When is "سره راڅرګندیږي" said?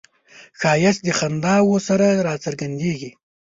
1.87-3.09